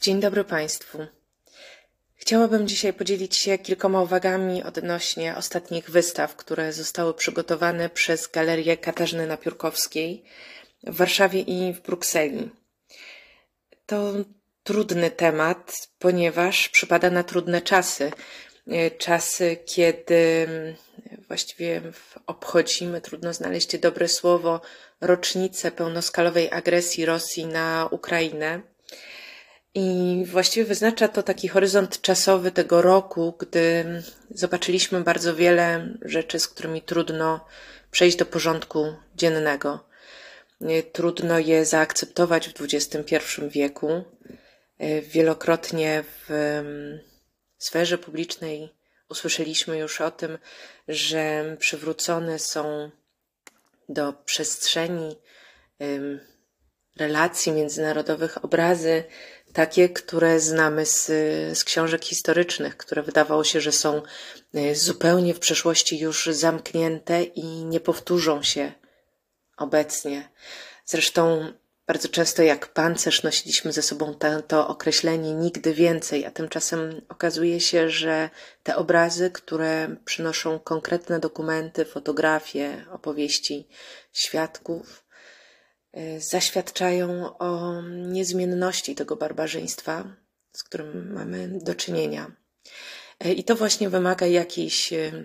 [0.00, 1.06] Dzień dobry Państwu.
[2.14, 9.26] Chciałabym dzisiaj podzielić się kilkoma uwagami odnośnie ostatnich wystaw, które zostały przygotowane przez Galerię Katarzyny
[9.26, 10.24] Napiórkowskiej
[10.82, 12.50] w Warszawie i w Brukseli.
[13.86, 14.12] To
[14.64, 18.12] trudny temat, ponieważ przypada na trudne czasy.
[18.98, 20.46] Czasy, kiedy
[21.28, 21.82] właściwie
[22.26, 24.60] obchodzimy, trudno znaleźć dobre słowo,
[25.00, 28.60] rocznicę pełnoskalowej agresji Rosji na Ukrainę
[29.74, 33.84] i właściwie wyznacza to taki horyzont czasowy tego roku, gdy
[34.30, 37.46] zobaczyliśmy bardzo wiele rzeczy, z którymi trudno
[37.90, 39.88] przejść do porządku dziennego.
[40.92, 43.16] Trudno je zaakceptować w XXI
[43.48, 44.04] wieku.
[45.02, 46.62] Wielokrotnie w
[47.58, 48.74] sferze publicznej
[49.08, 50.38] usłyszeliśmy już o tym,
[50.88, 52.90] że przywrócone są
[53.88, 55.16] do przestrzeni
[56.96, 59.04] relacji międzynarodowych obrazy
[59.58, 61.06] takie, które znamy z,
[61.58, 64.02] z książek historycznych, które wydawało się, że są
[64.54, 68.72] e, zupełnie w przeszłości już zamknięte i nie powtórzą się
[69.56, 70.28] obecnie.
[70.84, 71.52] Zresztą
[71.86, 77.60] bardzo często jak pancerz nosiliśmy ze sobą to, to określenie nigdy więcej, a tymczasem okazuje
[77.60, 78.30] się, że
[78.62, 83.68] te obrazy, które przynoszą konkretne dokumenty, fotografie, opowieści
[84.12, 85.07] świadków,
[86.18, 90.16] zaświadczają o niezmienności tego barbarzyństwa,
[90.52, 92.32] z którym mamy do czynienia.
[93.20, 95.24] E, I to właśnie wymaga jakiejś, e,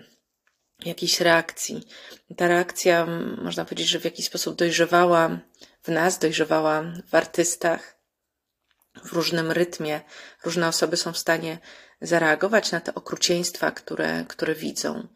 [0.84, 1.88] jakiejś reakcji.
[2.36, 3.06] Ta reakcja,
[3.42, 5.40] można powiedzieć, że w jakiś sposób dojrzewała
[5.82, 7.94] w nas, dojrzewała w artystach,
[9.04, 10.00] w różnym rytmie.
[10.44, 11.58] Różne osoby są w stanie
[12.00, 15.08] zareagować na te okrucieństwa, które, które widzą.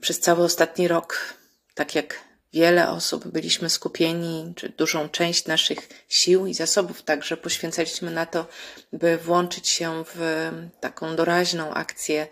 [0.00, 1.34] Przez cały ostatni rok,
[1.74, 2.24] tak jak
[2.54, 8.46] wiele osób byliśmy skupieni, czy dużą część naszych sił i zasobów także poświęcaliśmy na to,
[8.92, 12.26] by włączyć się w taką doraźną akcję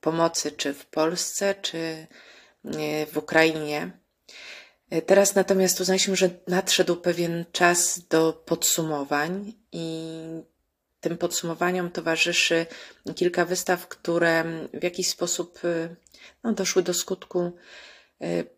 [0.00, 2.06] pomocy, czy w Polsce, czy
[3.12, 3.90] w Ukrainie.
[4.90, 10.18] E, teraz natomiast uznaliśmy, że nadszedł pewien czas do podsumowań i
[11.00, 12.66] tym podsumowaniom towarzyszy
[13.14, 15.94] kilka wystaw, które w jakiś sposób e,
[16.44, 17.52] no, doszły do skutku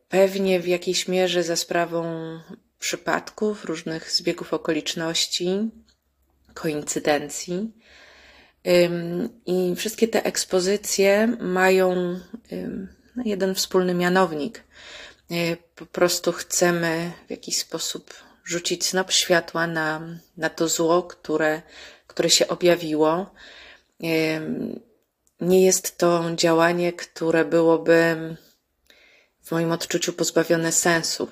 [0.09, 2.05] pewnie w jakiejś mierze za sprawą
[2.79, 5.71] przypadków, różnych zbiegów okoliczności,
[6.55, 7.73] koincydencji.
[9.47, 11.95] I wszystkie te ekspozycje mają
[13.17, 14.65] no, jeden wspólny mianownik.
[15.31, 18.15] E, po prostu chcemy w jakiś sposób
[18.45, 20.01] rzucić snop światła na,
[20.37, 21.63] na to zło, które,
[22.07, 23.31] które się objawiło.
[25.41, 28.17] Nie jest to działanie, które byłoby
[29.49, 31.29] w moim odczuciu pozbawione sensu.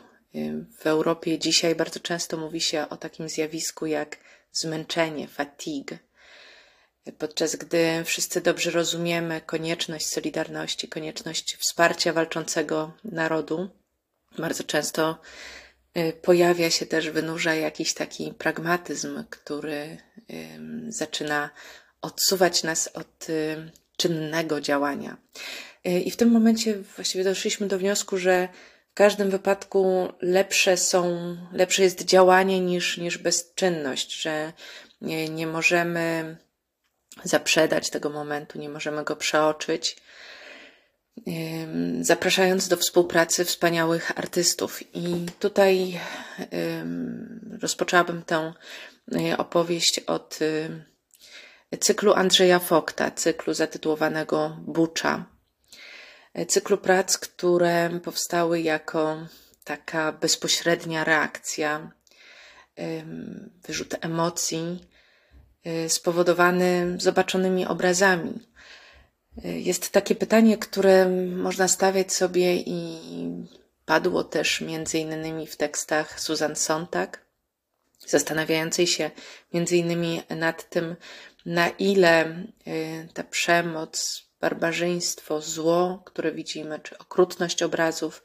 [0.79, 4.17] W Europie dzisiaj bardzo często mówi się o takim zjawisku jak
[4.53, 5.99] zmęczenie, fatigue.
[7.19, 13.69] Podczas gdy wszyscy dobrze rozumiemy konieczność solidarności, konieczność wsparcia walczącego narodu,
[14.39, 15.19] bardzo często
[15.97, 19.99] y, pojawia się też, wynurza jakiś taki pragmatyzm, który
[20.89, 21.51] zaczyna
[22.03, 25.17] odsuwać nas od y, czynnego działania.
[25.87, 28.49] E, I w tym momencie właściwie doszliśmy do wniosku, że
[28.91, 34.53] w każdym wypadku lepsze są, lepsze jest działanie niż, niż bezczynność, że
[35.01, 36.37] nie, nie możemy
[37.25, 39.97] zaprzedać tego momentu, nie możemy go przeoczyć,
[42.01, 44.97] zapraszając do współpracy wspaniałych artystów.
[44.97, 46.01] I tutaj
[47.63, 48.53] rozpoczęłabym tę
[49.13, 50.39] e, opowieść od
[51.81, 55.36] cyklu Andrzeja Fokta, cyklu zatytułowanego Bucza
[56.49, 59.17] cyklu prac, które powstały jako
[59.65, 61.91] taka bezpośrednia reakcja,
[63.67, 64.89] wyrzut emocji
[65.67, 68.41] y, spowodowany zobaczonymi obrazami.
[69.45, 73.01] Y, jest takie pytanie, które można stawiać sobie i
[73.85, 77.27] padło też między innymi w tekstach Susan Sontag,
[78.07, 79.11] zastanawiającej się
[79.55, 80.97] między innymi nad tym,
[81.47, 88.23] na ile y, ta przemoc barbarzyństwo, zło, które widzimy, czy okrutność obrazów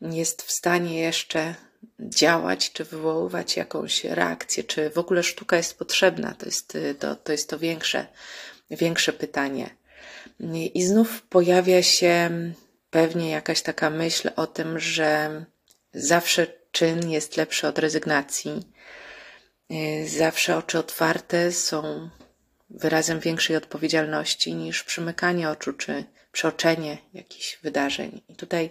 [0.00, 1.54] jest w stanie jeszcze
[2.00, 7.32] działać, czy wywoływać jakąś reakcję, czy w ogóle sztuka jest potrzebna, to jest to, to,
[7.32, 8.06] jest to większe,
[8.70, 9.70] większe pytanie.
[10.74, 12.30] I znów pojawia się
[12.90, 15.44] pewnie jakaś taka myśl o tym, że
[15.92, 18.62] zawsze czyn jest lepszy od rezygnacji.
[20.06, 22.10] Zawsze oczy otwarte są
[22.74, 28.20] wyrazem większej odpowiedzialności niż przymykanie oczu czy przeoczenie jakichś wydarzeń.
[28.28, 28.70] I tutaj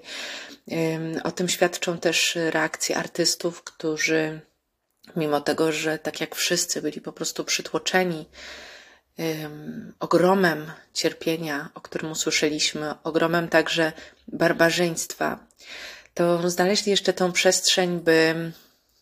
[1.23, 4.41] o tym świadczą też reakcje artystów, którzy
[5.15, 8.25] mimo tego, że tak jak wszyscy byli po prostu przytłoczeni
[9.99, 13.91] ogromem cierpienia, o którym usłyszeliśmy, ogromem także
[14.27, 15.47] barbarzyństwa,
[16.13, 18.51] to znaleźli jeszcze tą przestrzeń, by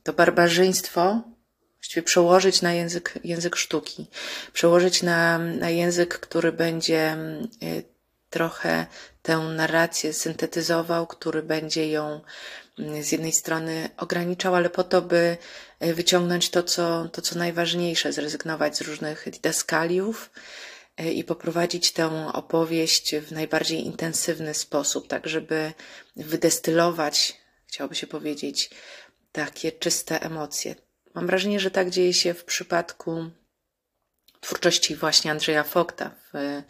[0.04, 1.22] to barbarzyństwo
[1.82, 4.08] właściwie przełożyć na język, język sztuki,
[4.54, 7.18] przełożyć na, na język, który będzie
[7.64, 7.84] y,
[8.30, 8.86] trochę
[9.22, 12.22] tę narrację syntetyzował, który będzie ją
[12.80, 15.38] mm, z jednej strony ograniczał, ale po to, by
[15.84, 20.30] y, wyciągnąć to, co, to, co najważniejsze, zrezygnować z różnych didaskaliów
[21.02, 25.74] y, i poprowadzić tę opowieść w najbardziej intensywny sposób, tak żeby
[26.16, 27.38] wydestylować,
[27.68, 28.70] chciałoby się powiedzieć,
[29.32, 30.76] takie czyste emocje.
[31.14, 33.32] Mam wrażenie, że tak dzieje się w przypadku
[34.42, 36.62] twórczości właśnie Andrzeja Fogta, w,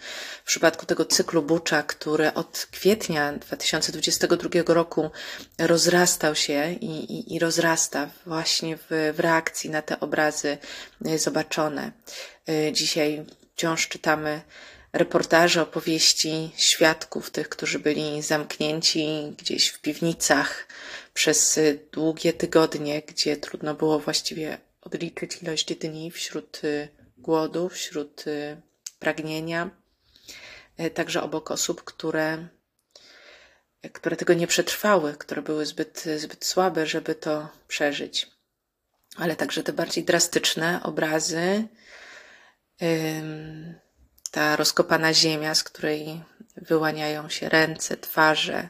[0.44, 5.12] w przypadku tego cyklu Bucza, który od kwietnia 2022 roku
[5.60, 10.58] rozrastał się i, i, i rozrasta właśnie w, w reakcji na te obrazy
[11.18, 11.92] zobaczone.
[12.72, 14.42] Dzisiaj wciąż czytamy
[14.94, 20.68] reportaże, opowieści świadków, tych, którzy byli zamknięci gdzieś w piwnicach
[21.14, 21.60] przez
[21.92, 26.88] długie tygodnie, gdzie trudno było właściwie odliczyć ilość dni wśród y,
[27.18, 28.62] głodu, wśród y,
[29.00, 29.70] pragnienia,
[30.80, 32.48] y, także obok osób, które,
[33.94, 38.32] które tego nie przetrwały, które były zbyt, zbyt słabe, żeby to przeżyć.
[39.18, 41.68] Ale także te bardziej drastyczne obrazy,
[44.32, 46.24] ta rozkopana ziemia, z której
[46.58, 48.70] wyłaniają się ręce, twarze,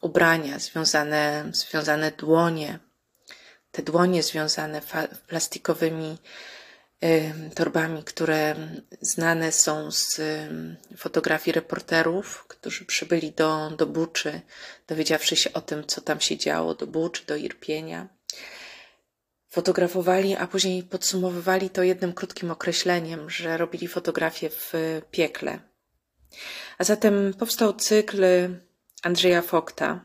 [0.00, 2.78] ubrania, związane, związane dłonie,
[3.70, 4.80] te dłonie związane
[5.28, 6.18] plastikowymi
[7.54, 8.56] torbami, które
[9.00, 10.20] znane są z
[10.96, 14.40] fotografii reporterów, którzy przybyli do, do Buczy,
[14.86, 18.08] dowiedziawszy się o tym, co tam się działo, do Buczy, do Irpienia.
[19.50, 24.72] Fotografowali, a później podsumowywali to jednym krótkim określeniem, że robili fotografię w
[25.10, 25.60] piekle.
[26.78, 28.24] A zatem powstał cykl
[29.02, 30.00] Andrzeja Fokta,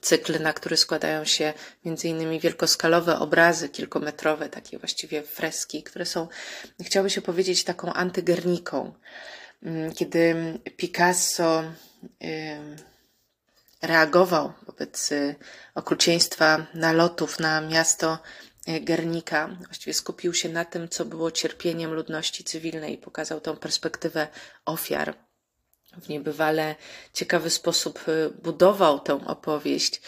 [0.00, 1.52] cykl, na który składają się
[1.84, 6.28] innymi wielkoskalowe obrazy kilkometrowe, takie właściwie freski, które są,
[6.80, 8.94] chciałoby się powiedzieć, taką antygerniką.
[9.62, 10.34] Mm, kiedy
[10.76, 11.64] Picasso
[13.82, 15.34] reagował wobec y,
[15.74, 18.18] okrucieństwa nalotów na miasto
[18.68, 19.48] y, Gernika.
[19.66, 24.28] Właściwie skupił się na tym, co było cierpieniem ludności cywilnej i pokazał tą perspektywę
[24.64, 25.27] ofiar
[26.02, 26.74] w niebywale
[27.12, 30.00] ciekawy sposób y, budował tę opowieść.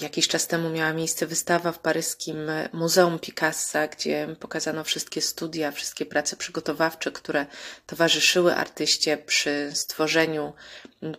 [0.00, 2.36] Jakiś czas temu miała miejsce wystawa w paryskim
[2.72, 7.46] Muzeum Picassa, gdzie pokazano wszystkie studia, wszystkie prace przygotowawcze, które
[7.86, 10.52] towarzyszyły artyście przy stworzeniu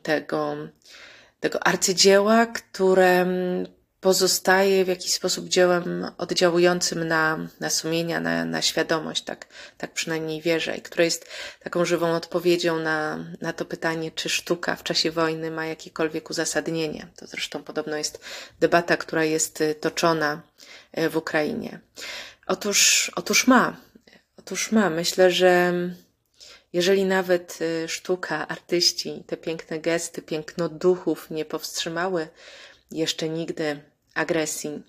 [0.04, 0.56] tego,
[1.40, 3.26] tego arcydzieła, które
[4.02, 10.42] pozostaje w jakiś sposób dziełem oddziałującym na, na sumienia, na, na świadomość, tak, tak przynajmniej
[10.42, 15.12] wierzę, i które jest taką żywą odpowiedzią na, na to pytanie, czy sztuka w czasie
[15.12, 17.08] wojny ma jakiekolwiek uzasadnienie.
[17.16, 18.20] To zresztą podobno jest
[18.60, 20.42] debata, która jest y, toczona
[20.98, 21.80] y, w Ukrainie.
[22.48, 23.78] Otóż, otóż ma.
[24.38, 24.90] Otóż ma.
[24.90, 25.74] Myślę, że
[26.74, 32.28] jeżeli nawet y, sztuka, artyści, te piękne gesty, piękno duchów nie powstrzymały
[32.92, 34.84] jeszcze nigdy agresji,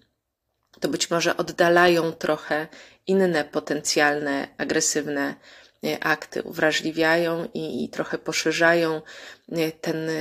[0.80, 2.68] to być może oddalają trochę
[3.06, 5.34] inne potencjalne agresywne
[5.84, 9.02] e, akty, uwrażliwiają i, i trochę poszerzają
[9.52, 10.12] e, ten e,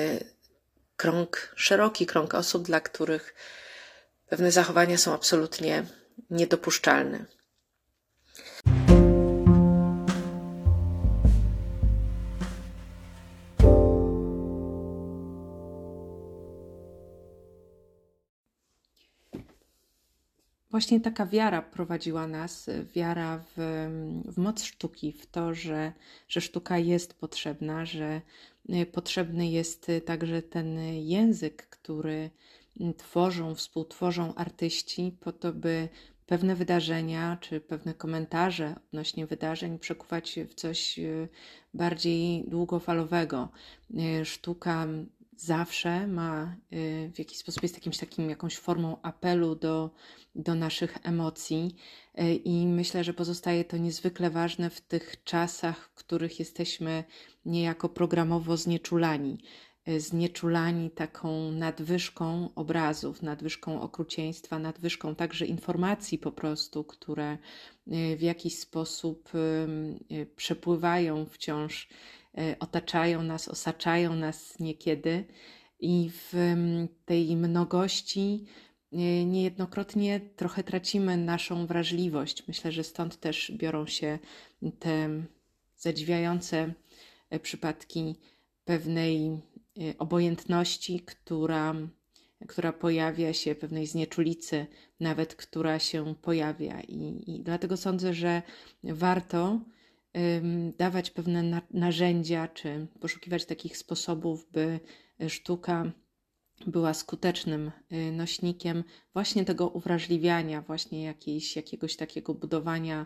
[0.97, 3.35] krąg, szeroki krąg osób, dla których
[4.29, 5.83] pewne zachowania są absolutnie
[6.29, 7.25] niedopuszczalne.
[20.81, 23.87] Właśnie taka wiara prowadziła nas, wiara w,
[24.25, 25.93] w moc sztuki, w to, że,
[26.27, 28.21] że sztuka jest potrzebna, że
[28.69, 32.29] y, potrzebny jest także ten język, który
[32.97, 35.89] tworzą, współtworzą artyści, po to, by
[36.25, 41.27] pewne wydarzenia czy pewne komentarze odnośnie wydarzeń przekuwać w coś y,
[41.73, 43.49] bardziej długofalowego.
[44.21, 44.87] Y, sztuka
[45.41, 49.89] zawsze ma y, w jakiś sposób jest jakimś takim, jakąś formą apelu do,
[50.35, 51.75] do naszych emocji
[52.19, 57.03] y, i myślę, że pozostaje to niezwykle ważne w tych czasach, w których jesteśmy
[57.45, 59.37] niejako programowo znieczulani.
[59.87, 67.37] Y, znieczulani taką nadwyżką obrazów, nadwyżką okrucieństwa, nadwyżką także informacji po prostu, które
[68.17, 69.31] w jakiś sposób
[70.35, 71.87] przepływają wciąż
[72.59, 75.25] otaczają nas, osaczają nas niekiedy
[75.79, 76.33] i w
[77.05, 78.45] tej mnogości
[79.25, 82.47] niejednokrotnie trochę tracimy naszą wrażliwość.
[82.47, 84.19] Myślę, że stąd też biorą się
[84.79, 85.09] te
[85.77, 86.73] zadziwiające
[87.41, 88.15] przypadki
[88.65, 89.41] pewnej
[89.97, 91.75] obojętności, która,
[92.47, 94.65] która pojawia się, pewnej znieczulicy,
[94.99, 96.81] nawet która się pojawia.
[96.81, 98.41] I, i dlatego sądzę, że
[98.83, 99.59] warto
[100.77, 104.79] dawać pewne narzędzia, czy poszukiwać takich sposobów, by
[105.27, 105.91] sztuka
[106.67, 113.05] była skutecznym y, nośnikiem właśnie tego uwrażliwiania, właśnie jakiejś, jakiegoś takiego budowania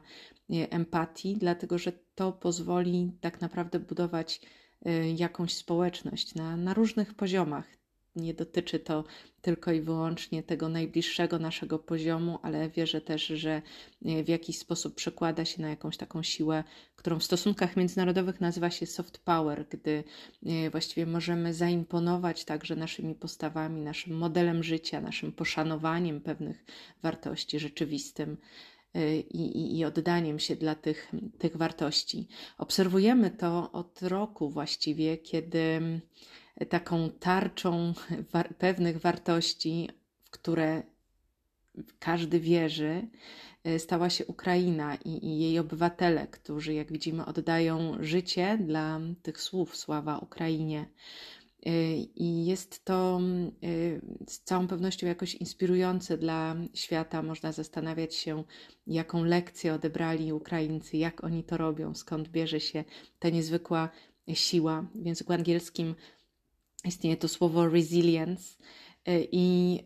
[0.50, 4.42] y, empatii, dlatego że to pozwoli tak naprawdę budować
[4.88, 7.66] y, jakąś społeczność na, na różnych poziomach
[8.16, 9.04] nie dotyczy to
[9.42, 13.62] tylko i wyłącznie tego najbliższego naszego poziomu, ale wierzę też, że
[14.06, 16.64] e, w jakiś sposób przekłada się na jakąś taką siłę,
[16.96, 20.04] którą w stosunkach międzynarodowych nazywa się soft power, gdy
[20.46, 26.66] e, właściwie możemy zaimponować także naszymi postawami, naszym modelem życia, naszym poszanowaniem pewnych
[27.04, 28.38] wartości rzeczywistym.
[28.96, 32.28] E, I, i, i, oddaniem się dla tych, tych wartości.
[32.58, 35.82] Obserwujemy to od roku właściwie, kiedy
[36.70, 37.94] taką tarczą
[38.34, 39.90] war pewnych wartości,
[40.24, 40.84] w które
[42.00, 43.08] każdy wierzy,
[43.64, 49.42] e, stała się Ukraina i, i, jej obywatele, którzy, jak widzimy, oddają życie dla tych
[49.42, 50.86] słów sława Ukrainie.
[51.66, 53.20] E, I jest to
[53.64, 57.24] e, z całą pewnością jakoś inspirujące dla świata.
[57.24, 58.44] Można zastanawiać się,
[58.88, 62.84] jaką lekcję odebrali Ukraińcy, jak oni to robią, skąd bierze się
[63.20, 63.90] ta niezwykła
[64.34, 64.86] siła.
[64.96, 65.96] W języku angielskim
[66.86, 68.56] istnieje to słowo resilience.
[69.10, 69.80] Y, I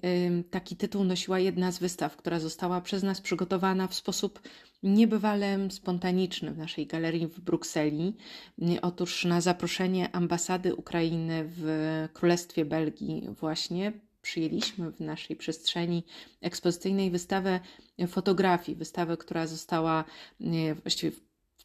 [0.51, 4.41] taki tytuł nosiła jedna z wystaw, która została przez nas przygotowana w sposób
[4.83, 8.15] niebywale spontaniczny w naszej galerii w Brukseli.
[8.61, 13.91] Y, otóż na zaproszenie ambasady Ukrainy w Królestwie Belgii, właśnie
[14.21, 16.03] przyjęliśmy w naszej przestrzeni
[16.41, 17.59] ekspozycyjnej wystawę
[18.07, 20.03] fotografii, wystawę, która została
[20.41, 21.11] y, właściwie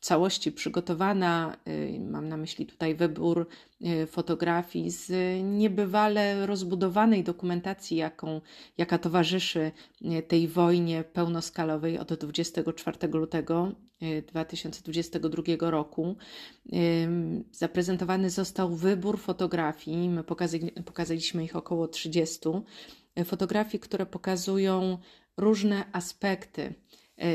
[0.05, 1.57] całości przygotowana.
[1.69, 3.47] Y, mam na myśli tutaj wybór
[3.83, 8.41] y, fotografii z niebywale rozbudowanej dokumentacji, jaką,
[8.79, 13.73] jaka towarzyszy y, tej wojnie pełnoskalowej od 24 lutego
[14.27, 16.17] 2022 roku.
[17.51, 20.09] Zaprezentowany został wybór fotografii.
[20.09, 20.25] My
[20.85, 22.41] pokazaliśmy ich około 30.
[23.25, 24.99] Fotografii, które pokazują
[25.37, 26.75] różne aspekty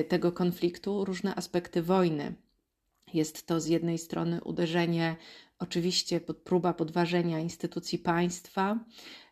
[0.08, 2.34] tego konfliktu, różne aspekty wojny.
[3.14, 5.16] Jest to z jednej strony uderzenie,
[5.60, 8.80] oczywiście próba podważenia instytucji państwa,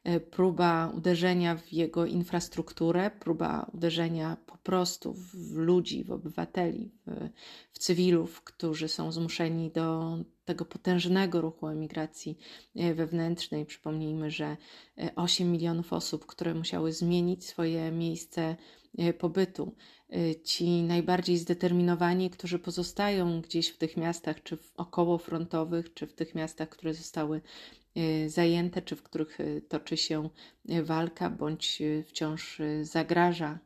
[0.03, 7.29] e, próba uderzenia w jego infrastrukturę, próba uderzenia po prostu w ludzi, w obywateli, w,
[7.72, 12.38] w cywilów, którzy są zmuszeni do tego potężnego ruchu emigracji
[12.75, 13.65] e, wewnętrznej.
[13.65, 14.57] Przypomnijmy, że
[15.15, 18.55] 8 e, milionów osób, które musiały zmienić swoje miejsce
[19.17, 19.75] pobytu.
[20.13, 26.13] E, ci najbardziej zdeterminowani, którzy pozostają gdzieś w tych miastach, czy w okołofrontowych, czy w
[26.13, 27.41] tych miastach, które zostały
[27.95, 29.37] e, zajęte, czy w których
[29.69, 30.29] toczy się
[30.83, 33.59] walka, bądź wciąż zagraża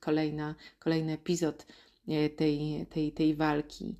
[0.00, 1.66] kolejna, kolejny epizod
[2.36, 3.94] tej, tej, tej walki.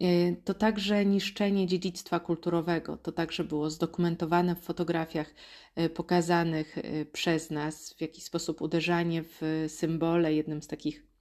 [0.00, 2.96] E, to także niszczenie dziedzictwa kulturowego.
[2.96, 5.34] To także było zdokumentowane w fotografiach
[5.74, 10.34] e, pokazanych e, przez nas, w jakiś sposób uderzanie w symbole.
[10.34, 11.13] Jednym z takich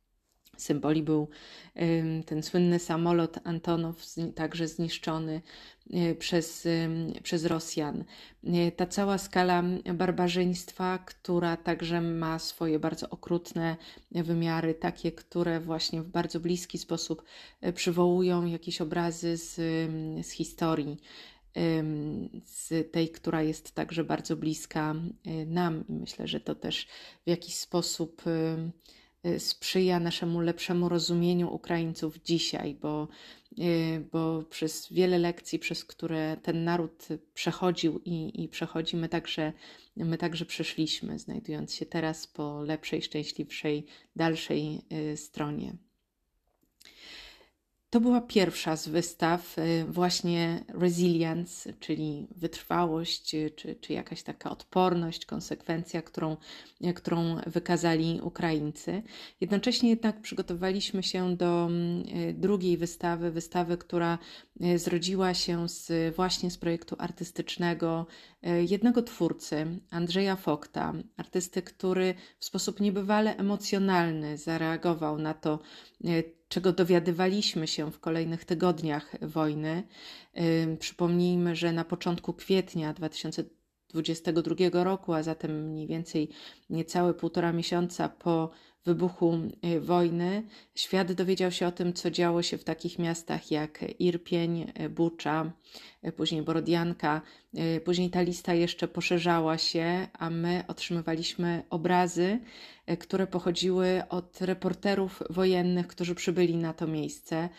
[0.57, 1.27] symboli był
[2.25, 3.95] ten słynny samolot Antonow,
[4.35, 5.41] także zniszczony
[5.93, 6.67] y, przez,
[7.23, 8.03] przez Rosjan.
[8.43, 13.77] Y, ta cała skala barbarzyństwa, która także ma swoje bardzo okrutne
[14.11, 17.23] wymiary, takie, które właśnie w bardzo bliski sposób
[17.67, 19.55] y, przywołują jakieś obrazy z,
[20.27, 20.97] z historii
[22.45, 24.95] z tej, która jest także bardzo bliska
[25.45, 26.87] nam, i myślę, że to też
[27.25, 28.21] w jakiś sposób
[29.39, 33.07] sprzyja naszemu lepszemu rozumieniu Ukraińców dzisiaj, bo,
[33.59, 39.53] y, bo przez wiele lekcji, przez które ten naród przechodził i, i przechodzi, my także,
[39.95, 44.81] my także przeszliśmy, znajdując się teraz po lepszej, szczęśliwszej, dalszej
[45.13, 45.73] y, stronie.
[47.93, 54.49] To była pierwsza z wystaw, y, właśnie resilience, czyli wytrwałość, y, czy, czy jakaś taka
[54.51, 56.37] odporność, konsekwencja, którą,
[56.85, 59.03] y, którą wykazali Ukraińcy.
[59.41, 64.17] Jednocześnie jednak przygotowaliśmy się do mm, drugiej wystawy, wystawy, która
[64.75, 68.05] zrodziła się z, właśnie z projektu artystycznego
[68.67, 75.59] jednego twórcy, Andrzeja Fokta, artysty, który w sposób niebywale emocjonalny zareagował na to,
[76.47, 79.83] czego dowiadywaliśmy się w kolejnych tygodniach wojny.
[80.79, 86.29] Przypomnijmy, że na początku kwietnia 2022 1922 roku, a zatem mniej więcej
[86.69, 88.51] niecałe półtora miesiąca po
[88.85, 90.43] wybuchu y, wojny,
[90.75, 95.51] świat dowiedział się o tym, co działo się w takich miastach jak Irpień, y, Bucza,
[96.07, 97.21] y, później Borodianka.
[97.85, 102.39] Później ta lista jeszcze poszerzała się, a my otrzymywaliśmy obrazy,
[102.99, 107.49] które pochodziły od reporterów wojennych, którzy przybyli na to miejsce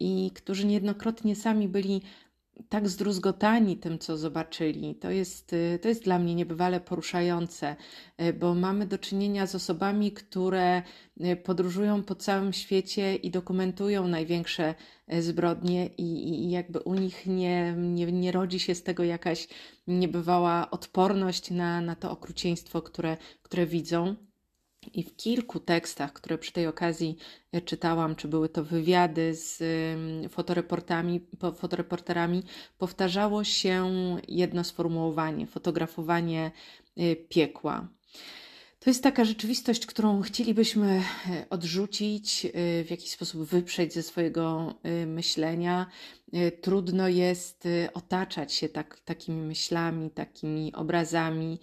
[0.00, 2.02] i którzy niejednokrotnie sami byli
[2.68, 4.94] tak zdruzgotani tym, co zobaczyli.
[4.94, 7.76] To jest, y, to jest dla mnie niebywale poruszające,
[8.22, 10.82] y, bo mamy do czynienia z osobami, które
[11.20, 14.74] y, podróżują po całym świecie i dokumentują największe
[15.20, 19.48] zbrodnie, i, i jakby u nich nie, nie, nie rodzi się z tego jakaś
[19.86, 24.16] niebywała odporność na, na to okrucieństwo, które, które widzą.
[24.94, 27.16] I w kilku tekstach, które przy tej okazji
[27.52, 29.62] e, czytałam, czy były to wywiady z
[30.30, 31.20] fotoreportami,
[31.56, 32.42] fotoreporterami,
[32.78, 33.86] powtarzało się
[34.28, 36.50] jedno sformułowanie fotografowanie
[36.96, 37.88] e, piekła.
[38.80, 42.46] To jest taka rzeczywistość, którą chcielibyśmy e, odrzucić,
[42.84, 44.74] w jakiś sposób wyprzeć ze swojego
[45.06, 45.86] myślenia.
[46.60, 51.58] Trudno jest otaczać się tak, takimi myślami, takimi obrazami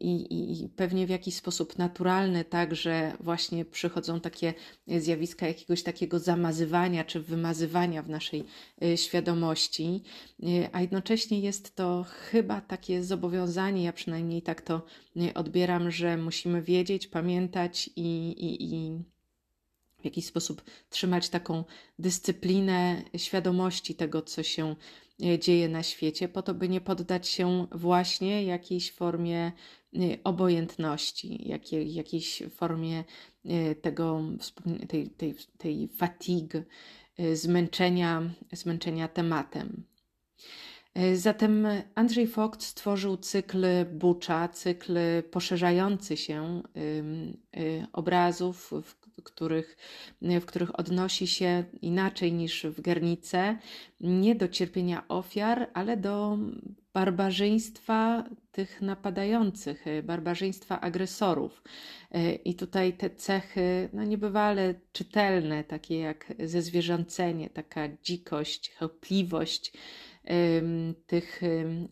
[0.00, 4.54] i, i, pewnie w jakiś sposób naturalny także właśnie przychodzą takie
[4.86, 8.44] zjawiska jakiegoś takiego zamazywania czy wymazywania w naszej
[8.82, 10.02] e, świadomości,
[10.42, 14.82] e, a jednocześnie jest to chyba takie zobowiązanie, ja przynajmniej tak to
[15.16, 19.02] e, odbieram, że musimy wiedzieć, pamiętać i, i, i
[20.00, 21.64] w jakiś sposób trzymać taką
[21.98, 24.74] dyscyplinę świadomości tego, co się e,
[25.38, 29.52] dzieje na świecie, po to, by nie poddać się właśnie jakiejś formie e,
[30.24, 33.04] obojętności, jakiej, jakiejś formie
[33.44, 34.22] e, tego,
[34.88, 36.62] tej, tej, tej fatigue,
[37.34, 39.82] zmęczenia, zmęczenia tematem.
[41.14, 44.98] Zatem Andrzej Vogt stworzył cykl Bucza, cykl
[45.30, 46.62] poszerzający się
[47.92, 49.76] obrazów, w których,
[50.22, 53.58] w których odnosi się inaczej niż w Gernice,
[54.00, 56.38] nie do cierpienia ofiar, ale do
[56.92, 61.62] barbarzyństwa tych napadających, barbarzyństwa agresorów.
[62.44, 69.72] I tutaj te cechy, no niebywale czytelne, takie jak zezwierzęcenie, taka dzikość, chełpliwość
[71.06, 71.40] tych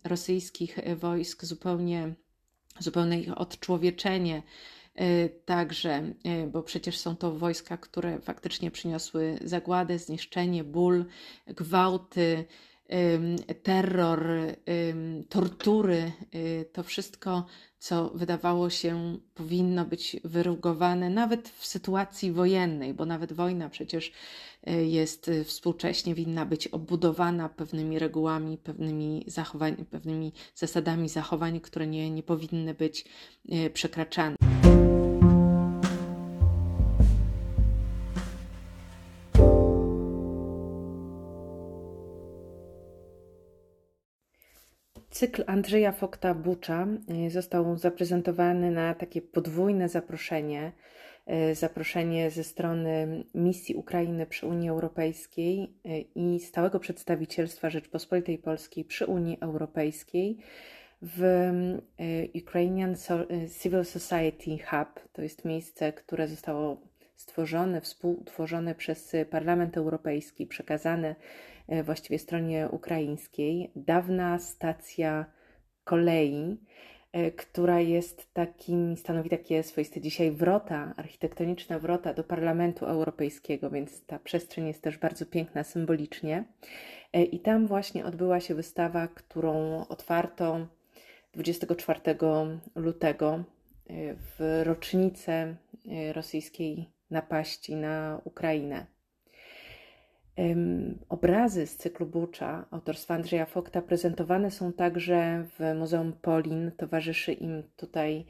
[0.04, 2.14] rosyjskich wojsk, zupełnie,
[2.78, 4.42] zupełne ich odczłowieczenie,
[5.44, 11.04] także, e, bo przecież są to wojska, które faktycznie przyniosły zagładę, zniszczenie, ból,
[11.46, 12.44] gwałty,
[13.62, 14.26] terror,
[15.28, 17.46] tortury, e, to wszystko,
[17.78, 24.12] co wydawało się powinno być wyrugowane nawet w sytuacji wojennej, bo nawet wojna przecież
[24.86, 32.22] jest współcześnie winna być obudowana pewnymi regułami, pewnymi, zachowań, pewnymi zasadami zachowań, które nie, nie
[32.22, 33.04] powinny być
[33.72, 34.47] przekraczane.
[45.18, 46.86] Cykl Andrzeja Fokta-Bucza
[47.26, 50.72] y, został zaprezentowany na takie podwójne zaproszenie.
[51.50, 58.84] Y, zaproszenie ze strony misji Ukrainy przy Unii Europejskiej y, i stałego przedstawicielstwa Rzeczpospolitej Polskiej
[58.84, 60.38] przy Unii Europejskiej
[61.02, 61.22] w
[62.42, 62.94] Ukrainian
[63.62, 65.08] Civil Society Hub.
[65.12, 66.80] To jest miejsce, które zostało
[67.16, 71.14] stworzone, współtworzone przez Parlament Europejski, przekazane
[71.84, 75.26] właściwie stronie ukraińskiej, dawna stacja
[75.84, 76.56] kolei,
[77.12, 84.06] e, która jest takim, stanowi takie swoiste dzisiaj wrota, architektoniczne wrota do Parlamentu Europejskiego, więc
[84.06, 86.44] ta przestrzeń jest też bardzo piękna symbolicznie.
[87.12, 90.66] E, I tam właśnie odbyła się wystawa, którą otwarto
[91.32, 92.00] 24
[92.74, 93.44] lutego
[94.38, 95.56] w rocznicę
[96.12, 98.86] rosyjskiej napaści na Ukrainę.
[101.08, 106.72] Obrazy z cyklu Bucza autorstwa Andrzeja Fokta prezentowane są także w Muzeum Polin.
[106.76, 108.26] Towarzyszy im tutaj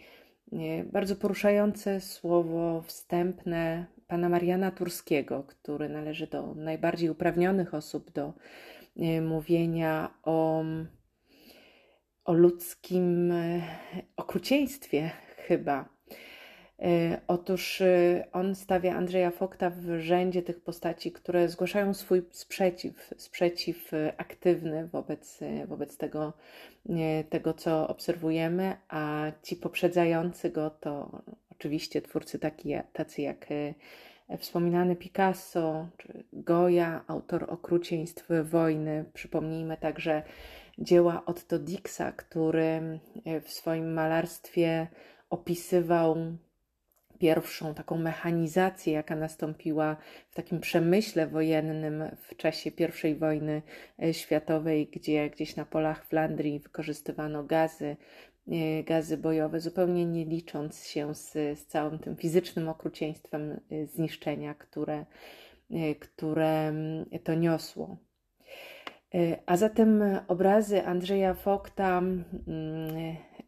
[0.92, 8.32] bardzo poruszające słowo wstępne pana Mariana Turskiego, który należy do najbardziej uprawnionych osób do
[9.22, 10.64] mówienia o,
[12.24, 13.62] o ludzkim e,
[14.16, 15.97] okrucieństwie chyba E,
[17.26, 23.94] otóż e, on stawia Andrzeja Fokta w rzędzie tych postaci, które zgłaszają swój sprzeciw, sprzeciw
[23.94, 26.32] e, aktywny wobec, wobec tego,
[27.30, 33.46] tego, co obserwujemy, a ci poprzedzający go to oczywiście twórcy taki, tacy jak
[34.38, 39.04] wspominany Picasso czy Goya, autor okrucieństw wojny.
[39.14, 40.22] Przypomnijmy także
[40.78, 43.00] dzieła Otto Dixa, który
[43.42, 44.86] w swoim malarstwie
[45.30, 46.16] opisywał
[47.18, 49.96] pierwszą taką mechanizację, jaka nastąpiła
[50.31, 52.70] w takim przemyśle wojennym w czasie
[53.04, 53.62] I wojny
[54.02, 57.96] e, światowej, gdzie gdzieś na polach Flandrii wykorzystywano gazy,
[58.48, 64.54] e, gazy bojowe, zupełnie nie licząc się z, z całym tym fizycznym okrucieństwem e, zniszczenia,
[64.54, 65.04] które,
[66.00, 67.96] które mm, to niosło.
[69.46, 72.26] A zatem obrazy Andrzeja Fokta, mm,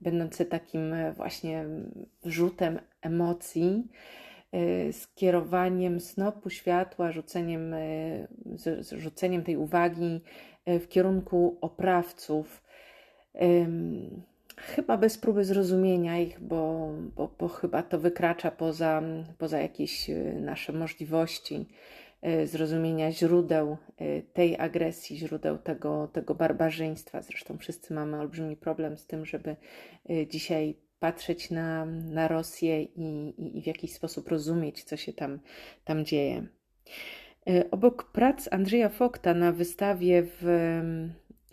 [0.01, 1.65] będące takim właśnie
[2.25, 3.89] rzutem emocji,
[4.55, 8.29] y, skierowaniem snopu światła, rzuceniem, y,
[8.93, 10.21] rzuceniem tej uwagi
[10.69, 12.63] y, w kierunku oprawców.
[14.57, 19.03] Chyba bez próby zrozumienia ich, bo, bo, bo chyba to wykracza poza,
[19.39, 20.11] poza jakieś
[20.41, 21.69] nasze możliwości
[22.45, 23.77] zrozumienia źródeł
[24.33, 27.23] tej agresji, źródeł tego, tego barbarzyństwa.
[27.23, 29.57] Zresztą wszyscy mamy olbrzymi problem z tym, żeby
[30.29, 35.41] dzisiaj patrzeć na, na Rosję i, i, i w jakiś sposób rozumieć, co się tam,
[35.85, 36.47] tam dzieje.
[37.49, 40.47] E, obok prac Andrzeja Fokta na wystawie w,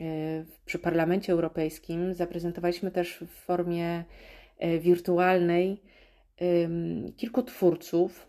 [0.01, 4.03] e, przy Parlamencie Europejskim zaprezentowaliśmy też w formie
[4.57, 5.81] e, wirtualnej
[7.15, 8.27] kilku twórców,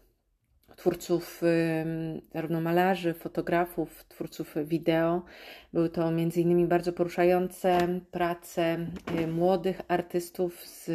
[0.79, 1.43] twórców
[2.35, 5.23] zarówno malarzy, fotografów, twórców wideo.
[5.73, 8.87] Były to między innymi bardzo poruszające prace
[9.21, 10.91] y, młodych artystów z,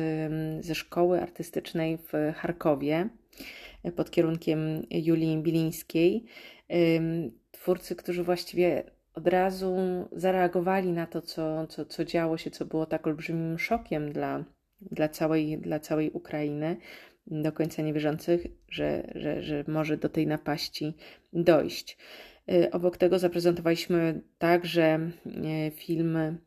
[0.66, 3.10] ze szkoły artystycznej w Charkowie
[3.86, 4.60] y, pod kierunkiem
[4.92, 6.26] Julii Bilińskiej.
[7.52, 9.76] Twórcy, którzy właściwie od razu
[10.12, 14.44] zareagowali na to, co, co, co działo się, co było tak olbrzymim szokiem dla,
[14.82, 16.78] dla, całej, dla całej Ukrainy
[17.28, 20.94] do końca niewierzących, że, że, że może do tej napaści
[21.34, 21.98] dojść.
[22.52, 25.10] Y, obok tego zaprezentowaliśmy także
[25.68, 26.38] y, film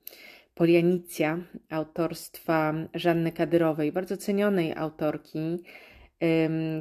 [0.54, 1.38] Polianicja
[1.70, 5.62] autorstwa Żanny Kadyrowej, bardzo cenionej autorki,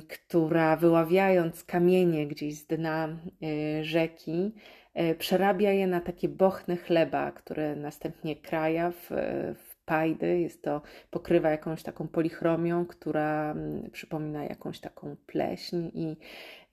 [0.08, 4.54] która wyławiając kamienie gdzieś z dna y, rzeki,
[5.20, 9.10] przerabia je na takie bochne chleba, które następnie kraja w,
[9.56, 10.40] w pajdy.
[10.40, 16.18] Jest to pokrywa jakąś taką polichromią, która mm, przypomina jakąś taką pleśń i,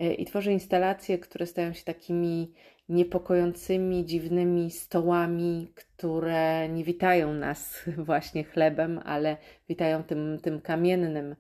[0.01, 2.53] e, i tworzy instalacje, które stają się takimi
[2.89, 9.37] niepokojącymi, dziwnymi stołami, które nie witają nas właśnie chlebem, ale
[9.69, 11.37] witają tym, tym kamiennym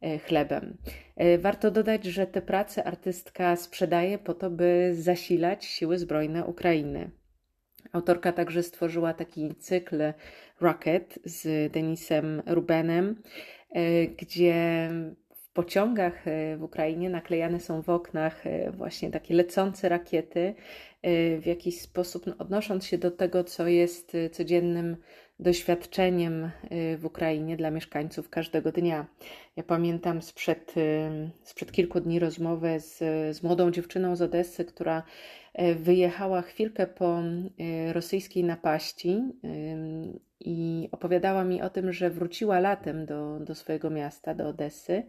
[0.00, 0.76] e, chlebem.
[1.16, 7.10] E, warto dodać, że te prace artystka sprzedaje po to, by zasilać siły zbrojne Ukrainy.
[7.92, 10.12] Autorka także stworzyła taki cykl
[10.60, 13.22] Rocket z Denisem Rubenem,
[13.70, 14.90] e, gdzie
[15.34, 20.54] w pociągach e, w Ukrainie naklejane są w oknach e, właśnie takie lecące rakiety,
[21.40, 24.96] w jakiś sposób no, odnosząc się do tego, co jest codziennym
[25.38, 26.50] doświadczeniem
[26.98, 29.06] w Ukrainie dla mieszkańców każdego dnia.
[29.56, 30.74] Ja pamiętam sprzed,
[31.42, 32.98] sprzed kilku dni rozmowę z,
[33.36, 35.02] z młodą dziewczyną z Odessy, która
[35.76, 37.22] wyjechała chwilkę po
[37.92, 39.22] rosyjskiej napaści
[40.40, 45.02] i opowiadała mi o tym, że wróciła latem do, do swojego miasta, do Odessy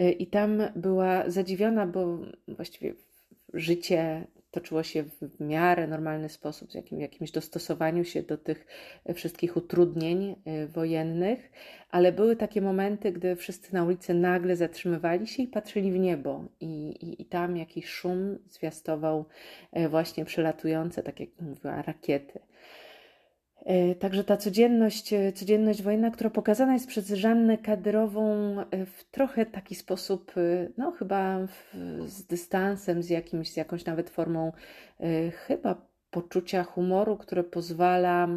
[0.00, 2.94] y, i tam była zadziwiona, bo właściwie
[3.54, 8.66] życie toczyło się w miarę normalny sposób, w jakim, jakimś dostosowaniu się do tych
[9.14, 11.50] wszystkich utrudnień y, wojennych,
[11.90, 16.44] ale były takie momenty, gdy wszyscy na ulicy nagle zatrzymywali się i patrzyli w niebo,
[16.60, 19.24] i, i, i tam jakiś szum zwiastował
[19.76, 22.40] y, właśnie przelatujące, tak jak mówiła, rakiety.
[23.66, 29.04] E, także ta codzienność, e, codzienność wojenna, która pokazana jest przez Żannę Kadyrową e, w
[29.04, 30.32] trochę taki sposób,
[30.78, 31.74] no chyba w,
[32.06, 34.52] z dystansem, z, jakimś, z jakąś nawet formą
[35.46, 38.28] chyba poczucia humoru, które pozwala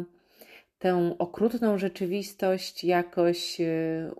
[0.78, 3.58] tę okrutną rzeczywistość jakoś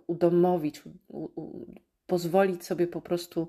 [0.07, 1.65] udomowić, u, u,
[2.07, 3.47] pozwolić sobie po prostu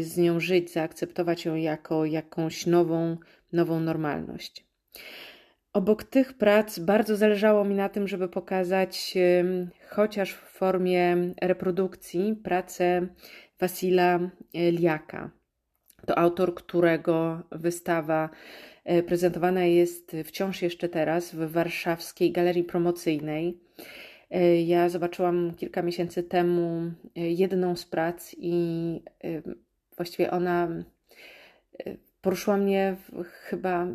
[0.00, 3.16] z nią żyć, zaakceptować ją jako jakąś nową,
[3.52, 4.70] nową normalność.
[5.72, 9.14] Obok tych prac bardzo zależało mi na tym, żeby pokazać
[9.90, 13.06] chociaż w formie reprodukcji pracę
[13.60, 14.18] Wasila
[14.54, 15.30] e, Liaka.
[16.06, 18.30] To autor, którego wystawa
[18.84, 23.60] e, prezentowana jest wciąż jeszcze teraz w warszawskiej galerii promocyjnej.
[24.30, 29.02] E, ja zobaczyłam kilka miesięcy temu jedną z prac i
[29.96, 30.68] właściwie ona
[32.20, 32.96] poruszyła mnie
[33.48, 33.86] chyba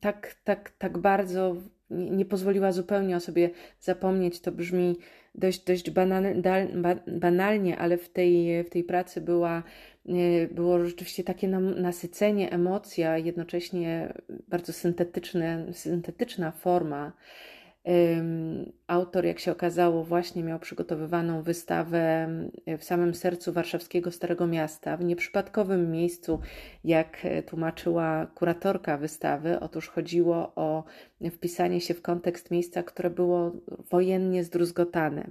[0.00, 1.56] tak, tak, tak bardzo
[1.90, 4.40] nie, pozwoliła zupełnie o sobie zapomnieć.
[4.40, 4.96] To brzmi
[5.34, 6.24] dość, dość banal,
[7.06, 9.62] banalnie, ale w tej, w tej pracy była
[10.50, 14.12] było rzeczywiście takie nasycenie, emocja, jednocześnie
[14.48, 17.12] bardzo syntetyczne, syntetyczna forma.
[18.86, 22.28] Autor, jak się okazało, właśnie miał przygotowywaną wystawę
[22.78, 26.40] w samym sercu warszawskiego Starego Miasta, w nieprzypadkowym miejscu,
[26.84, 29.60] jak tłumaczyła kuratorka wystawy.
[29.60, 30.84] Otóż chodziło o
[31.30, 33.52] wpisanie się w kontekst miejsca, które było
[33.90, 35.30] wojennie zdruzgotane.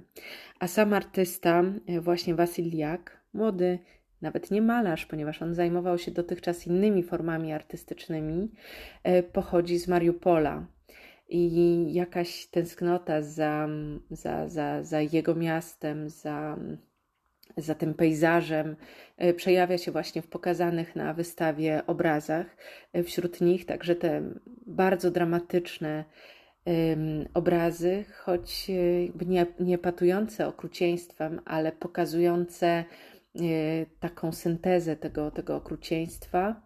[0.60, 1.64] A sam artysta,
[2.00, 3.78] właśnie Wasiliak, młody,
[4.22, 8.50] nawet nie malarz, ponieważ on zajmował się dotychczas innymi formami artystycznymi,
[9.02, 10.66] e, pochodzi z Mariupola
[11.28, 13.68] i jakaś tęsknota za,
[14.10, 16.56] za, za, za jego miastem, za,
[17.56, 18.76] za tym pejzażem
[19.16, 22.56] e, przejawia się właśnie w pokazanych na wystawie obrazach.
[22.92, 24.22] E, wśród nich także te
[24.66, 26.04] bardzo dramatyczne
[27.34, 32.84] obrazy, choć e, nie, nie patujące okrucieństwem, ale pokazujące
[34.00, 36.62] taką syntezę tego, tego okrucieństwa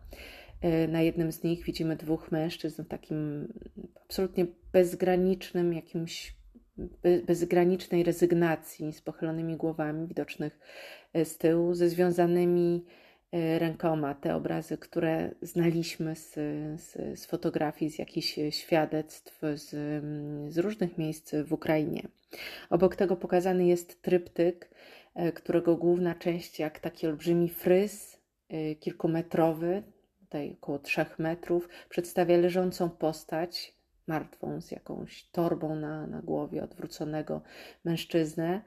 [0.89, 3.49] na jednym z nich widzimy dwóch mężczyzn w takim
[4.05, 6.35] absolutnie bezgranicznym jakimś
[7.27, 10.59] bezgranicznej rezygnacji z pochylonymi głowami widocznych
[11.13, 12.85] e, z tyłu, ze związanymi
[13.33, 14.15] e, rękoma.
[14.15, 16.35] Te obrazy, które znaliśmy z,
[16.81, 19.71] z, z fotografii, z jakichś świadectw z,
[20.53, 22.09] z różnych miejsc w Ukrainie.
[22.71, 24.71] Obok tego pokazany jest tryptyk,
[25.35, 28.21] którego główna część, jak taki olbrzymi fryz
[28.81, 29.83] kilkumetrowy,
[30.33, 33.75] tutaj około 3 metrów, przedstawia leżącą postać,
[34.07, 37.43] martwą, z jakąś torbą na, na głowie odwróconego
[37.85, 38.63] mężczyznę.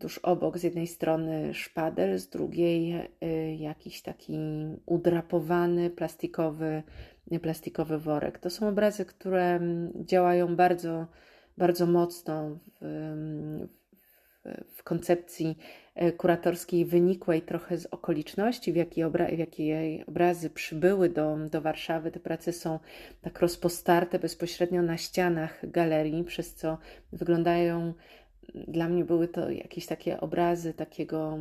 [0.00, 4.38] Tuż obok z jednej strony szpadel, z drugiej y, jakiś taki
[4.86, 6.82] udrapowany plastikowy,
[7.42, 8.38] plastikowy worek.
[8.38, 9.60] To są obrazy, które
[9.94, 11.06] działają bardzo,
[11.58, 12.84] bardzo mocno w,
[14.74, 15.58] w koncepcji
[16.16, 19.26] kuratorskiej wynikłej trochę z okoliczności, w jakiej, obra
[20.06, 22.10] obrazy przybyły do, do Warszawy.
[22.10, 22.78] Te prace są
[23.20, 26.78] tak rozpostarte bezpośrednio na ścianach galerii, przez co
[27.12, 27.94] wyglądają
[28.54, 31.38] dla mnie były to jakieś takie obrazy takiego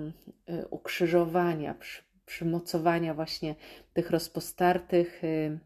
[0.48, 3.56] e, ukrzyżowania, przy, przymocowania właśnie
[3.94, 5.60] tych rozpostartych e,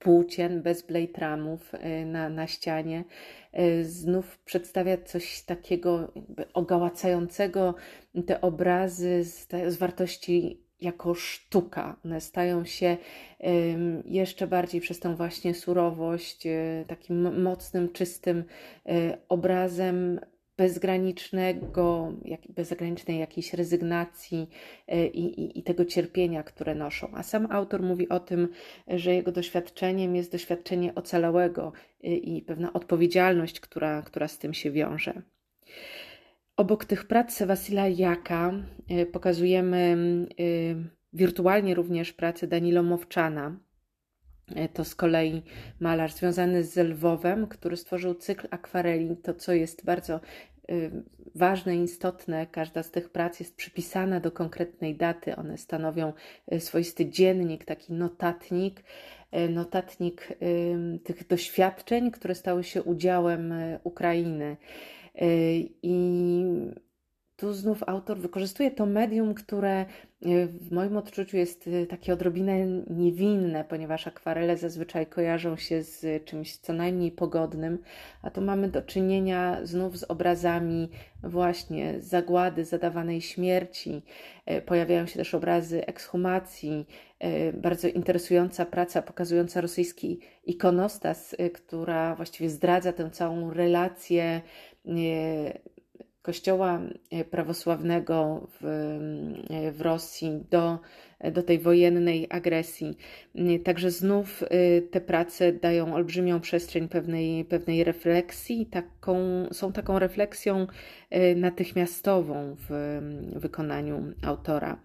[0.00, 3.04] płócien, bez blejtramów y, na, na ścianie,
[3.58, 6.12] y, znów przedstawia coś takiego
[6.54, 7.74] ogałacającego
[8.26, 11.96] te obrazy z, z wartości jako sztuka.
[12.04, 12.96] One stają się
[14.04, 18.44] jeszcze bardziej przez tą właśnie surowość, y, takim mocnym, czystym
[19.28, 20.20] obrazem
[20.60, 24.48] bezgranicznego, jak, bezgranicznej jakiejś rezygnacji
[24.88, 27.10] e, i, i, i, tego cierpienia, które noszą.
[27.14, 28.48] A sam autor mówi o tym,
[28.88, 31.72] że jego doświadczeniem jest doświadczenie ocalałego
[32.04, 35.22] e, i pewna odpowiedzialność, która, która z tym się wiąże.
[36.56, 38.52] Obok tych prac Wasila Jaka
[38.88, 39.96] e, pokazujemy
[41.12, 43.56] wirtualnie również pracę Danilo Mowczana,
[44.74, 45.42] to z kolei
[45.80, 49.16] malarz związany z Lwowem, który stworzył cykl akwareli.
[49.16, 50.20] To, co jest bardzo
[51.34, 55.36] ważne i istotne, każda z tych prac jest przypisana do konkretnej daty.
[55.36, 56.12] One stanowią
[56.52, 58.82] y, swoisty dziennik, taki notatnik,
[59.36, 60.28] y, notatnik
[61.04, 63.54] tych doświadczeń, które stały się udziałem
[63.84, 64.56] Ukrainy.
[65.82, 66.44] I
[67.40, 69.86] tu znów autor wykorzystuje to medium, które e,
[70.46, 76.56] w moim odczuciu jest e, takie odrobinę niewinne, ponieważ akwarele zazwyczaj kojarzą się z czymś
[76.56, 77.78] co najmniej pogodnym,
[78.22, 80.88] a tu mamy do czynienia znów z obrazami
[81.22, 84.02] właśnie zagłady, zadawanej śmierci.
[84.46, 86.86] E, pojawiają się też obrazy ekshumacji,
[87.54, 94.40] bardzo interesująca praca pokazująca rosyjski ikonostas, która właściwie zdradza tę całą relację
[96.22, 96.80] Kościoła
[97.10, 98.64] e, prawosławnego w,
[99.50, 100.78] e, w Rosji do,
[101.32, 102.96] do tej wojennej agresji.
[103.34, 104.44] E, także znów
[104.90, 109.18] te prace dają olbrzymią przestrzeń pewnej, pewnej refleksji, taką,
[109.52, 110.66] są taką refleksją
[111.36, 113.00] natychmiastową w
[113.36, 114.78] wykonaniu autora.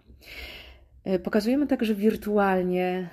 [1.06, 3.08] E, pokazujemy także wirtualnie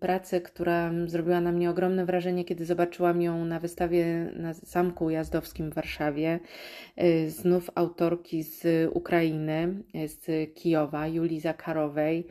[0.00, 5.70] pracę, która zrobiła na mnie ogromne wrażenie, kiedy zobaczyłam ją na wystawie na Zamku Jazdowskim
[5.70, 6.40] w Warszawie.
[6.96, 12.26] E, znów autorki z Ukrainy, e, z Kijowa, Julii Zakarowej.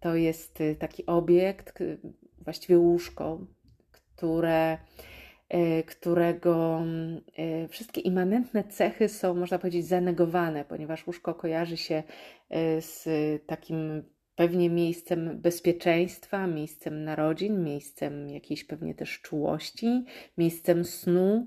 [0.00, 1.78] To jest taki obiekt,
[2.44, 3.40] właściwie łóżko,
[3.92, 4.78] które
[5.86, 6.82] którego
[7.36, 12.02] e, wszystkie immanentne cechy są, można powiedzieć, zanegowane, ponieważ łóżko kojarzy się
[12.50, 13.08] e, z
[13.46, 14.02] takim
[14.36, 20.04] pewnie miejscem bezpieczeństwa, miejscem narodzin, miejscem jakiejś pewnie też czułości,
[20.38, 21.46] miejscem snu.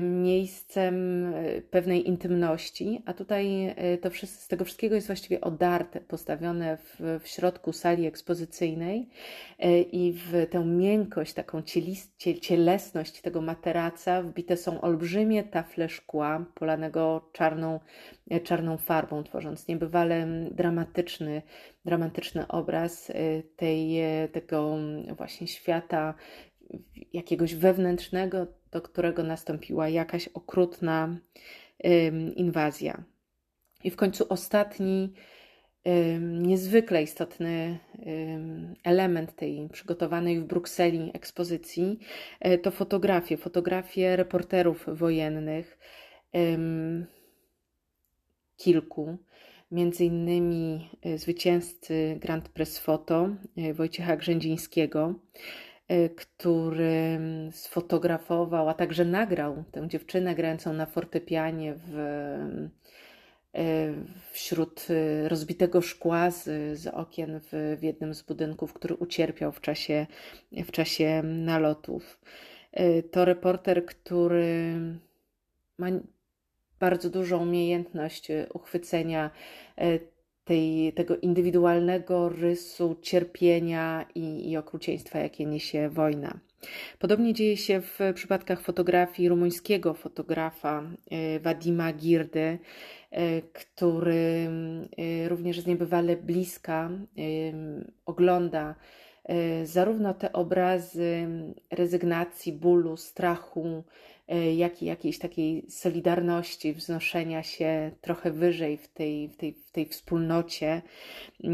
[0.00, 1.24] Miejscem
[1.70, 7.72] pewnej intymności, a tutaj to z tego wszystkiego jest właściwie odarte, postawione w, w środku
[7.72, 9.08] sali ekspozycyjnej
[9.92, 11.62] i w tę miękkość, taką
[12.40, 17.80] cielesność tego materaca wbite są olbrzymie tafle szkła polanego czarną,
[18.44, 21.42] czarną farbą, tworząc niebywale dramatyczny,
[21.84, 23.12] dramatyczny obraz
[23.56, 24.02] tej,
[24.32, 24.76] tego
[25.16, 26.14] właśnie świata
[27.12, 31.18] jakiegoś wewnętrznego, do którego nastąpiła jakaś okrutna
[32.36, 33.04] inwazja.
[33.84, 35.12] I w końcu ostatni,
[36.20, 37.78] niezwykle istotny
[38.84, 41.98] element tej przygotowanej w Brukseli ekspozycji
[42.40, 45.78] e, to fotografie, fotografie reporterów wojennych,
[48.56, 49.18] kilku,
[49.70, 55.14] między innymi e, zwycięzcy Grand Press Photo e, Wojciecha Grzędzińskiego,
[56.16, 57.18] który
[57.50, 61.96] sfotografował, a także nagrał tę dziewczynę grającą na fortepianie w,
[63.54, 63.94] e,
[64.32, 66.44] wśród e, rozbitego szkła z,
[66.78, 70.06] z okien w, w jednym z budynków, który ucierpiał w czasie,
[70.52, 72.20] w czasie nalotów.
[73.10, 74.74] To reporter, który
[75.78, 75.86] ma
[76.80, 79.30] bardzo dużą umiejętność uchwycenia
[80.50, 86.38] tej, tego indywidualnego rysu cierpienia i, i okrucieństwa, jakie niesie wojna.
[86.98, 92.58] Podobnie dzieje się w przypadkach fotografii rumuńskiego fotografa e, Wadima Girdy,
[93.10, 94.48] e, który
[94.98, 96.90] e, również z niebywale bliska
[98.06, 98.74] ogląda
[99.64, 101.28] zarówno te obrazy
[101.70, 103.84] rezygnacji, bólu, strachu,
[104.56, 109.86] jak i jakiejś takiej solidarności, wznoszenia się trochę wyżej w tej, w tej, w tej
[109.86, 110.82] wspólnocie.
[111.44, 111.50] E,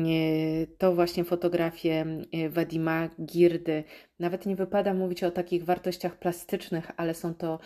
[0.78, 3.84] to właśnie fotografie e, Wadima Girdy.
[4.18, 7.58] Nawet nie wypada mówić o takich wartościach plastycznych, ale są to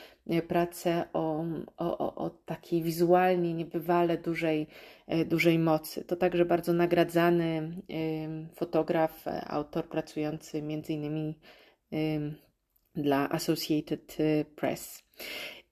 [0.49, 1.45] prace o,
[1.77, 4.67] o, o takiej wizualnie niebywale dużej,
[5.27, 6.05] dużej mocy.
[6.05, 7.77] To także bardzo nagradzany
[8.55, 11.39] fotograf, autor pracujący między innymi
[12.95, 15.05] dla Associated y, Press.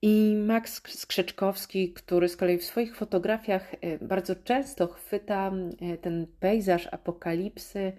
[0.01, 5.51] I Max Skrzeczkowski, który z kolei w swoich fotografiach y, bardzo często chwyta
[5.93, 7.93] y, ten pejzaż apokalipsy,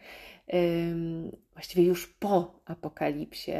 [1.53, 3.53] właściwie już po apokalipsie,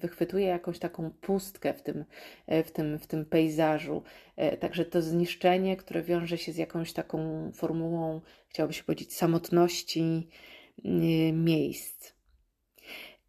[0.00, 2.04] wychwytuje jakąś taką pustkę w tym,
[2.64, 4.02] w tym, w tym pejzażu.
[4.60, 10.28] Także to zniszczenie, które wiąże się z jakąś taką formułą, chciałoby się powiedzieć, samotności
[11.32, 12.13] miejsc.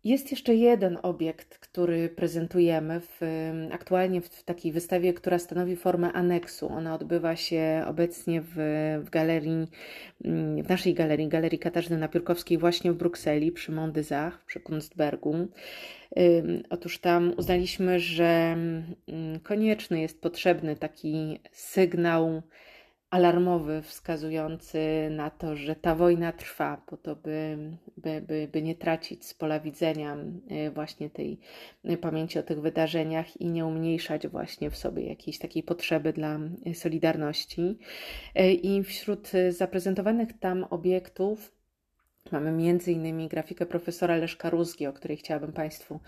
[0.05, 3.21] Jest jeszcze jeden obiekt, który prezentujemy w,
[3.71, 6.67] aktualnie w, takiej wystawie, która stanowi formę aneksu.
[6.67, 8.55] Ona odbywa się obecnie w,
[9.05, 9.67] w galerii,
[10.25, 15.47] mm, w naszej galerii, Galerii Katarzyny Napiórkowskiej właśnie w Brukseli przy Mondyzach, przy Kunstbergu.
[16.69, 18.25] Otóż tam uznaliśmy, że
[19.07, 22.41] mm, konieczny jest potrzebny taki sygnał
[23.15, 24.79] alarmowy wskazujący
[25.11, 27.57] na to, że ta wojna trwa, po to, by,
[27.97, 30.17] by, by, by nie tracić z pola widzenia
[30.67, 31.39] y, właśnie tej
[32.01, 36.39] pamięci o tych wydarzeniach i nie umniejszać właśnie w sobie jakiejś takiej potrzeby dla
[36.73, 37.77] solidarności.
[38.39, 41.55] Y, I wśród zaprezentowanych tam obiektów
[42.31, 45.99] Mamy innymi grafikę profesora Leszka Rózgi, o której chciałabym Państwu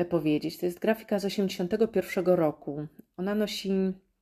[0.00, 0.58] y, powiedzieć.
[0.58, 2.86] To jest grafika z 1981 roku.
[3.16, 3.70] Ona nosi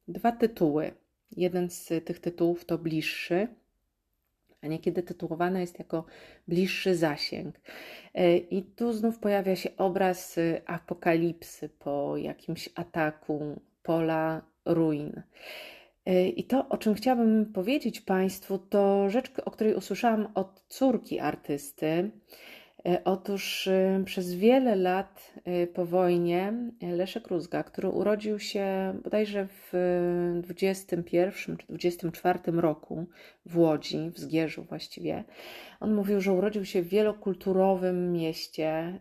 [0.09, 1.01] dwa tytuły.
[1.37, 3.49] Jeden z tych tytułów to bliższy,
[4.62, 6.05] a niekiedy tytułowana jest jako
[6.49, 7.61] bliższy zasięg.
[8.14, 15.23] E, I tu znów pojawia się obraz apokalipsy po jakimś ataku pola ruin.
[16.07, 21.21] E, I to, o czym chciałabym powiedzieć Państwu, to rzecz, o której usłyszałam od córki
[21.21, 22.11] artysty.
[22.87, 29.47] E, otóż y, przez wiele lat y, po wojnie Leszek Rózga, który urodził się bodajże
[29.47, 29.73] w
[30.42, 33.07] 21 czy 24 roku
[33.47, 35.25] w Łodzi, w Zgierzu właściwie,
[35.81, 38.99] on mówił, że urodził się w wielokulturowym mieście.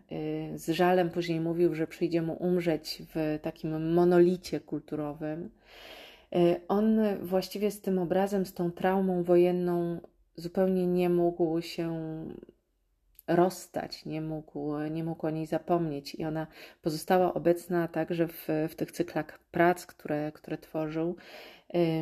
[0.54, 5.50] Z żalem później mówił, że przyjdzie mu umrzeć w takim monolicie kulturowym.
[6.68, 10.00] On właściwie z tym obrazem, z tą traumą wojenną
[10.36, 11.94] zupełnie nie mógł się
[13.26, 16.46] rozstać, nie mógł, nie mógł o niej zapomnieć i ona
[16.82, 21.16] pozostała obecna także w, w tych cyklach prac, które, które tworzył.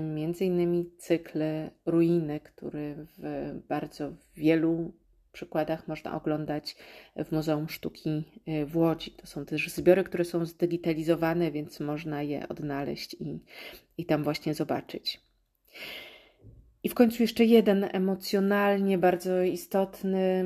[0.03, 1.43] Między innymi cykl
[1.87, 4.93] Ruiny, który w bardzo wielu
[5.33, 6.77] przykładach można oglądać
[7.17, 9.11] w Muzeum Sztuki y, w Łodzi.
[9.11, 13.41] To są też zbiory, które są zdigitalizowane, więc można je odnaleźć i,
[13.99, 15.21] i tam właśnie zobaczyć.
[16.85, 20.45] I w końcu jeszcze jeden emocjonalnie bardzo istotny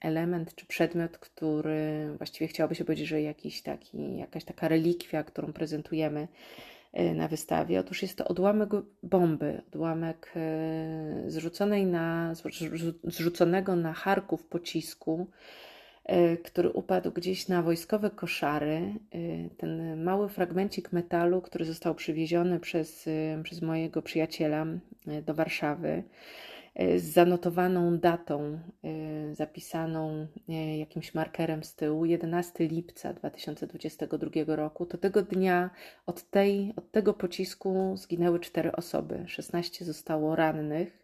[0.00, 5.52] element czy przedmiot, który właściwie chciałoby się powiedzieć, że jakiś taki, jakaś taka relikwia, którą
[5.52, 6.28] prezentujemy
[6.92, 7.80] e, na wystawie.
[7.80, 8.70] Otóż jest to odłamek
[9.02, 12.32] bomby, odłamek e, zrzuconej na,
[13.04, 15.26] zrzuconego na Charków pocisku,
[16.44, 18.94] który upadł gdzieś na wojskowe koszary.
[19.56, 23.08] Ten mały fragmencik metalu, który został przywieziony przez,
[23.42, 24.66] przez mojego przyjaciela
[25.22, 26.02] do Warszawy
[26.96, 28.58] z zanotowaną datą,
[29.32, 30.26] zapisaną
[30.78, 35.70] jakimś markerem z tyłu, 11 lipca 2022 roku, to tego dnia
[36.06, 41.03] od, tej, od tego pocisku zginęły cztery osoby, 16 zostało rannych.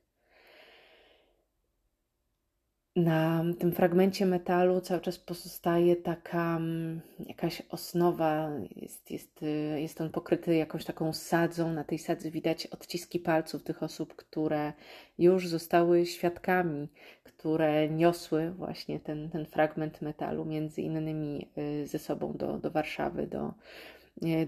[2.97, 10.01] Na tym fragmencie metalu cały czas pozostaje taka mm, jakaś osnowa, jest, jest, y, jest
[10.01, 11.73] on pokryty jakąś taką sadzą.
[11.73, 14.73] Na tej sadzy widać odciski palców tych osób, które
[15.19, 16.89] już zostały świadkami,
[17.25, 23.27] które niosły właśnie ten, ten fragment metalu, między innymi y, ze sobą do, do Warszawy,
[23.27, 23.55] do,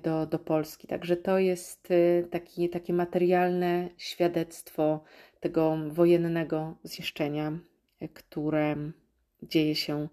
[0.03, 0.87] do, do Polski.
[0.87, 5.05] Także to jest y, taki, takie materialne świadectwo
[5.41, 7.59] tego wojennego zniszczenia
[8.09, 8.77] które
[9.43, 10.09] dzieje się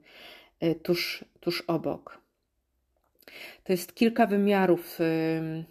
[0.59, 2.21] e, tuż, tuż obok.
[3.63, 5.63] To jest kilka wymiarów e,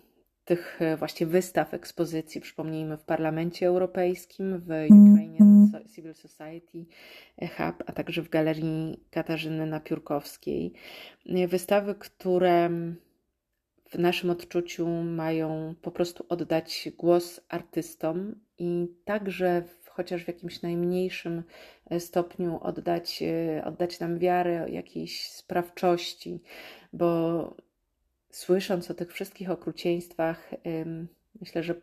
[0.45, 4.69] tych e, właśnie wystaw, ekspozycji, przypomnijmy, w Parlamencie Europejskim, w
[5.13, 6.87] Ukrainian Civil Society
[7.41, 10.73] Hub, a także w Galerii Katarzyny Napiórkowskiej.
[11.49, 12.71] Wystawy, które
[13.89, 19.63] w naszym odczuciu mają po prostu oddać głos artystom i także
[19.99, 21.43] chociaż w jakimś najmniejszym
[21.91, 26.43] e, stopniu oddać, e, oddać nam wiarę jakiejś sprawczości,
[26.93, 27.57] bo
[28.31, 30.51] słysząc o tych wszystkich okrucieństwach,
[31.41, 31.75] myślę, że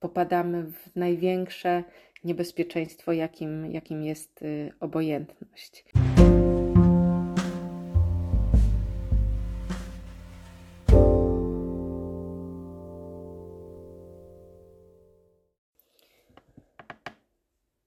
[0.00, 1.84] popadamy w największe
[2.24, 5.84] niebezpieczeństwo, jakim, jakim jest y, obojętność.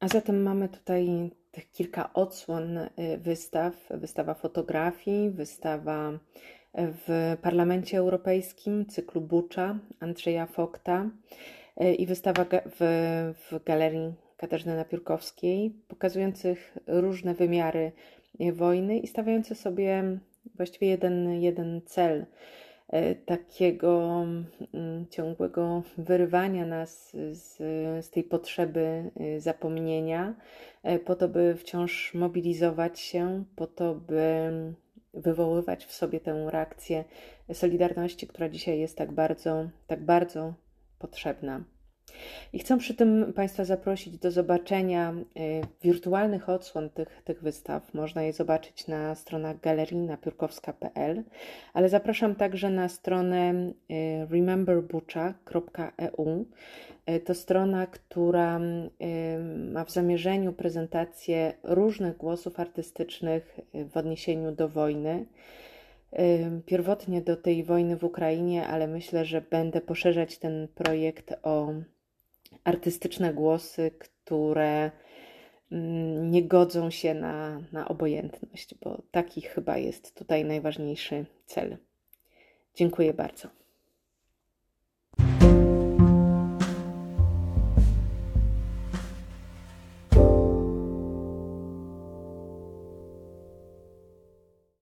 [0.05, 3.73] A zatem mamy tutaj tych kilka odsłon y, wystaw.
[3.89, 6.19] Wystawa fotografii, wystawa
[6.73, 11.09] w Parlamencie Europejskim, cyklu Bucza Andrzeja Fokta
[11.81, 17.91] y, i wystawa w, w Galerii Katarzyny Napiórkowskiej, pokazujących różne wymiary
[18.41, 20.19] y, wojny i stawiające sobie
[20.55, 22.25] właściwie jeden, jeden cel–
[23.25, 24.23] takiego
[24.73, 27.57] mm, ciągłego wyrywania nas z,
[28.05, 30.35] z tej potrzeby y, zapomnienia,
[30.83, 34.51] e, po to, by wciąż mobilizować się, po to, by
[35.13, 37.03] wywoływać w sobie tę reakcję
[37.53, 40.53] solidarności, która dzisiaj jest tak bardzo, tak bardzo
[40.99, 41.63] potrzebna.
[42.55, 45.15] I chcę przy tym Państwa zaprosić do zobaczenia y,
[45.83, 47.93] wirtualnych odsłon tych, tych wystaw.
[47.93, 51.23] Można je zobaczyć na stronach galerii napiórkowska.pl,
[51.73, 53.73] ale zapraszam także na stronę y,
[54.29, 56.45] rememberbucha.eu.
[57.09, 58.59] Y, to strona, która
[59.71, 65.25] ma w zamierzeniu prezentację różnych głosów artystycznych w odniesieniu do wojny
[66.65, 71.73] pierwotnie do tej wojny w Ukrainie, ale myślę, że będę poszerzać ten projekt o
[72.63, 74.91] artystyczne głosy, które
[75.71, 81.77] mm, nie godzą się na, na obojętność, bo taki chyba jest tutaj najważniejszy cel.
[82.75, 83.64] Dziękuję bardzo.